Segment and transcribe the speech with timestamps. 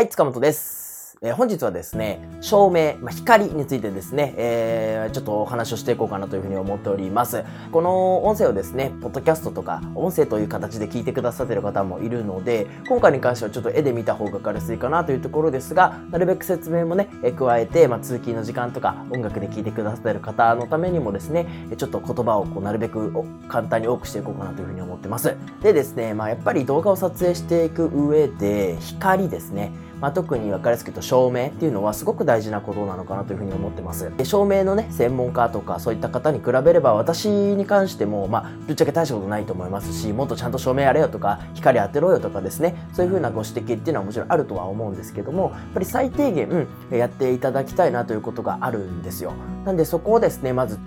[0.00, 0.80] はい、塚本です。
[1.22, 7.44] えー本日はですね、照明、まあ、光についてですね、えーちょっとお話をしていこうかなというふうに思っております。
[7.72, 21.46] この音声をですね、ポッドキャストとか音声という形で聞いてくださってる方もいるので、今回に関してはちょっと絵で見た方が分かりやすいかなというところですが、なるべく説明もね、え加えて、まあ、通勤の時間とか音楽で聞いてくださってる方のためにもですね、
[21.76, 23.12] ちょっと言葉をこうなるべく
[23.48, 25.36] 簡単に多くしていこうかなというふうに思ってます。
[25.62, 34.10] でですね、まあ、やっぱり動画を撮影していく上で、光ですね、まあ、特に分かりやすく言うと照明っていうのはすごく大事なことなのかなというふうに思ってます。
[34.16, 49.32] で照明のね、専門家とかそういった方に比べれば私に関しても、まあ、ぶっちゃけ大したことないと思いますし、もっとちゃんと照明やれよとか、光当てろよとかですね、そういうふうなご指摘っていうのはもちろんあるとは思うんですけども、やっぱり最低限、やっていただきたいなということがあるんですよ。
[49.64, 50.78] なんでそこをですね、まず、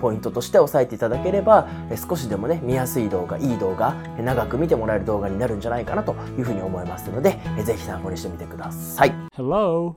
[0.00, 1.68] ポイントとして押さえていただければ、
[2.08, 8.57] 少しでもね、見やすい動画、いい動画、長く見てもらえる動画になるんじゃないかなというふうに思いますので、えーぜひ参考にしてみてください。
[9.36, 9.94] Hello.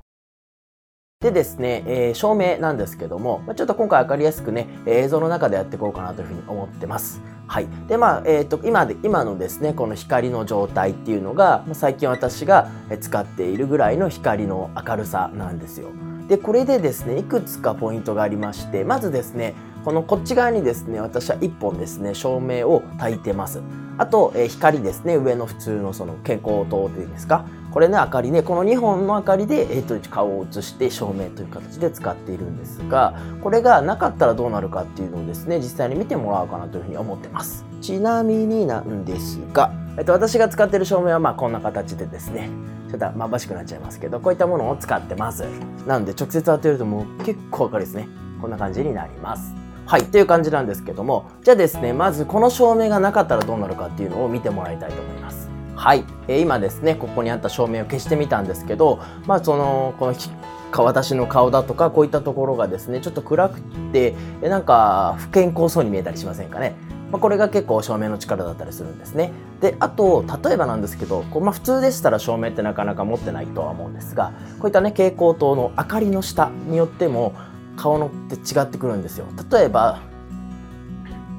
[1.22, 7.22] でですね、えー照明なんですけども、まあ、ちょっと今回わかりやすくね、えー映像の中でやっていこうかなというふうに思ってます。
[7.48, 7.68] はい。
[7.88, 15.90] で、まあ、えっ、と、今で、今のですね、この光の状態っていうのが、まあ最近私がえー使っているぐらいの光の明るさなんですよ。
[16.28, 19.54] で、これでですね、いくつかポイントがありまして、まずですね、
[19.84, 23.62] このこっち側にですね、私は1本ですね、照明を焚いてます。
[23.98, 37.66] あと、えー光ですね、上の普通のその蛍光灯っていうんですか、これね、明かりね、この2本の明かりで、えー、と顔を映して照明という形で使っているんですが、これがなかったらどうなるかっていうのをですね、実際に見てもらおうかなというふうに思ってます。
[37.82, 42.50] ちなみになんですが、えっと、私が使っている照明はまあこんな形でですね、
[42.90, 45.46] ちょっとまばしくなっちゃいますけど、こういったものを使ってます。
[45.88, 48.08] なので直接当てるともう結構明るいですね。
[48.42, 49.62] こんな感じになります。
[49.86, 55.50] はい、という感じなんですけども、じゃあですね、まずこの照明がなかったらどうなるかっていうのを見てもらいたいと思います。
[55.76, 60.14] はい、えー今ですね、ここにあった照明を消してみたんですけど、まあその、この
[60.84, 63.60] 私の顔だとか、こういったところがですね、ちょっと暗く
[63.92, 66.76] て、えなんか不健康そうに見えたりしませんかね。
[67.12, 69.34] まあ、これが結構照明の力だったりするんですね。
[69.60, 77.34] で、あと、例えばなんですけど、こうまあ、普通でしたら照明ってなかなか持ってないとは思うんですが、こういったね、蛍光灯の明かりの下によっても、
[77.76, 79.26] 顔のって違ってくるんですよ。
[79.52, 80.00] 例えば、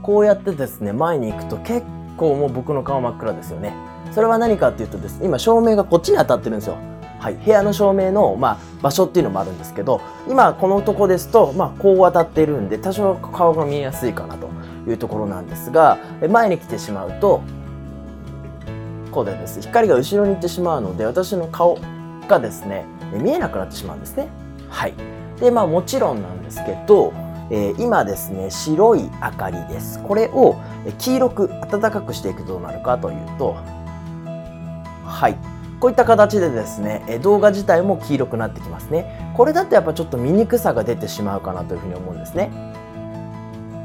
[0.02, 3.74] こうやってですね、前に行くと結構もう僕の顔真っ暗ですよね。
[4.12, 6.76] それは何かっていうとですね、今照明がこっちに当たってるんですよ。
[7.22, 14.50] はい、部屋の照明の、まあ、場所っていうのもあるんですけど今このとこですと、まあ、こう当たってるんで多少顔が見えやすいかなと
[14.88, 15.98] いうところなんですが
[16.28, 17.40] 前に来てしまうと
[19.12, 21.78] こうでです光が後ろに行ってしまうので私の顔
[22.26, 24.26] がですね見えなくなってしまうんですね。
[24.68, 24.94] はい、
[25.42, 27.12] でまあもちろんなんですけど、
[27.50, 30.02] えー今ですね白い明かりです。
[30.02, 30.56] これを
[30.98, 33.56] 黄色く暖かくしていくとどうなるかというと
[35.04, 35.36] はい
[35.80, 39.32] こういった形でですね、動画自体も黄色くなってきますね。
[39.34, 42.52] これだとやっぱちょっと見にくさが出てしまうかなというふうに思うんですね。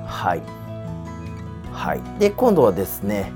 [0.06, 0.44] はい。
[1.72, 2.20] はい。
[2.20, 3.32] で、今度はですね、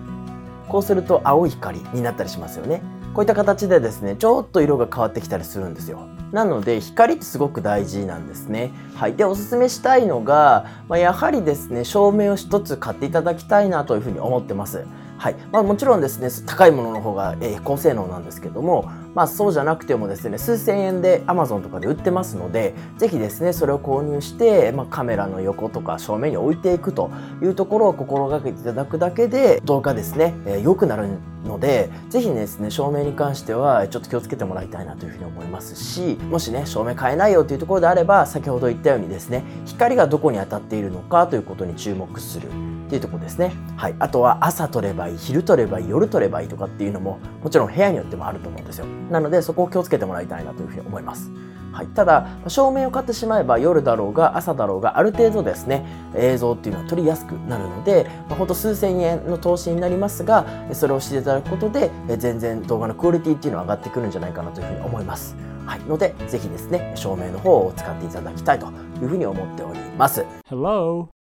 [0.69, 2.83] こうすると青い光になったりしますよね。
[3.13, 6.07] こういった形でですね、ちょっと色が変わってきたりするんですよ。
[6.31, 8.71] なので、光ってすごく大事なんですね。
[8.95, 9.15] はい。
[9.15, 14.85] で、おすすめしたいのが、まあ、やはりですね、照明を一つ買っていただきたいなというふうに思ってます。
[15.17, 15.35] はい。
[15.51, 27.11] まあもちろんですね、高いものの方が、えー高性能なんですけども、まあそうじゃなくてもですね、数千円で Amazon とかで売ってますので、ぜひですね、それを購入して、まあカメラの横とか正面に置いていくと
[27.43, 31.07] いうところを心がけていただくだけで、動画ですね、えー良くなる
[31.45, 42.47] ので、ぜひですね、照明に関してはちょっと気をつけてもらいたいなというふうに思いますし、もしね、照明買えないよというところであれば、先ほど言ったようにですね、光がどこに当たっているのかということに注目する。
[42.47, 43.53] っていうとこですね。
[43.77, 43.95] はい。
[43.99, 48.85] あとは朝撮ればいい、昼撮ればいい、夜撮ればいいとかっていうのも、もちろん部屋によってもあると思うんですよ。
[49.09, 51.31] なので、そこを気をつけてもらいたいなというふうに思います。
[51.71, 65.35] はい、ただ照明を買ってしまえば夜だろうが朝だろうがある程度ですね映像っていうのは撮りやすくなるので、まあ、ほんと数千円の投資になりますがそれをしていただくことで全然動画のクオリティっていうのは上がってくるんじゃないかなというふうに思います。
[65.65, 68.67] はい、のでぜひですね照明の方を使っていただきたいと
[69.01, 70.25] いうふうに思っております。
[70.49, 71.20] Hello.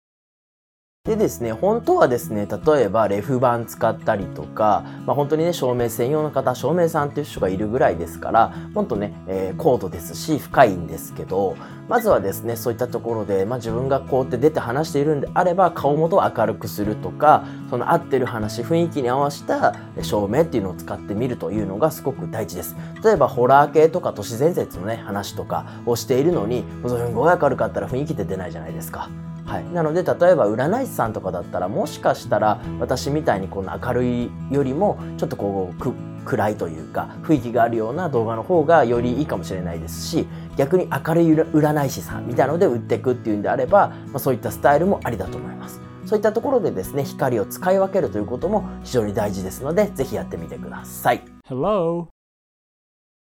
[1.06, 11.56] でですね、本当はですね、例えばレフ板使ったりとか、まあ、本当にね、照明専用の方、照明さんっていう人がいるぐらいですから、本当ね、えー高度ですし、深いんですけど、
[11.88, 22.76] まずはですね、そういったところで、まあ、自分がこうやって出て話しているんであれば、顔元を明るくするとか、その合ってる話、雰囲気に合わせた照明っていうのを使ってみるというのがすごく大事です。
[23.04, 29.08] 例えば、ホラー系とか都市伝説のね、話とかをしているのに、すごい明るかったら雰囲気って出ないじゃないですか。
[29.46, 35.94] はい、なので例えば占い師さんとかだったらもしかしたら私みたいにこの明るいよりもちょっとこう
[36.26, 40.28] 暗いというか雰囲気があるような動画の方がよりいいかもしれないですし
[40.58, 45.82] 逆に明るい占い師さんみたいなので売っていくっていうんであれば、まあ、そういったスタイルもありだと思います。
[46.06, 51.24] そういったところでですね、光を使い分けるということも非常に大事ですので、ぜひやってみてください。
[51.50, 52.15] Hello!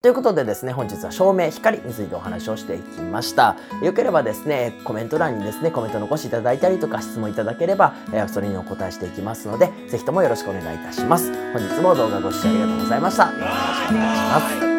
[0.02, 3.56] ということでですね、本日は照明、光についてお話をしていきました。
[3.82, 11.32] よければですね、コメント欄にですね、コメント残していただいたりとか質問いただければ、えそれにお答えしていきますので、ぜひともよろしくお願いいたします。
[11.52, 13.24] 本日も動画ご視聴ありがとうございました。
[13.24, 14.75] よろしくお願いします。